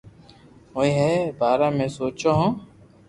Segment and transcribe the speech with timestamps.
[0.73, 2.53] ھوئي اي ري بارا ۾ سوچو ھونن